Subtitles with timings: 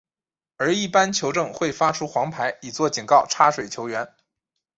[0.57, 4.15] 而一般球证会发出黄牌以作警告插水球员。